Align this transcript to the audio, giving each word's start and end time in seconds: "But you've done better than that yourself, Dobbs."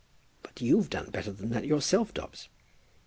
"But 0.41 0.61
you've 0.61 0.89
done 0.89 1.11
better 1.11 1.31
than 1.31 1.51
that 1.51 1.67
yourself, 1.67 2.11
Dobbs." 2.11 2.49